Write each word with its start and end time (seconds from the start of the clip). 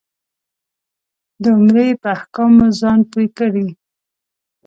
د 1.41 1.43
عمرې 1.55 1.89
په 2.01 2.07
احکامو 2.15 2.65
ځان 2.79 2.99
پوی 3.11 3.27
کړې. 3.37 3.67